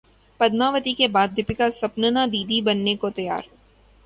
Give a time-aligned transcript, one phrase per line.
[0.39, 3.41] پدماوتی کے بعد دپیکا سپننا دی دی بننے کو تیار